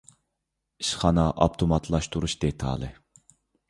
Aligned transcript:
ئىشخانا 0.85 1.27
ئاپتوماتلاشتۇرۇش 1.43 2.39
دېتالى 2.49 2.95